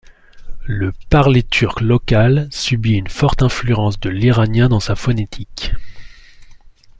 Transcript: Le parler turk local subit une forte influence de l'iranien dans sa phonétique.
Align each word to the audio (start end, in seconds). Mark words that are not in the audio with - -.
Le 0.65 0.93
parler 1.11 1.43
turk 1.43 1.79
local 1.79 2.47
subit 2.49 2.93
une 2.95 3.07
forte 3.07 3.43
influence 3.43 3.99
de 3.99 4.09
l'iranien 4.09 4.67
dans 4.67 4.79
sa 4.79 4.95
phonétique. 4.95 5.73